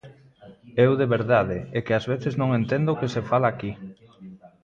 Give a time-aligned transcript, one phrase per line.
[0.85, 3.71] Eu de verdade é que ás veces non entendo o que se fala aquí.